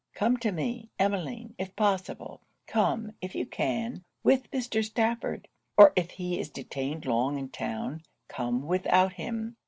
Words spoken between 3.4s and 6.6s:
can, with Mr. Stafford; or if he is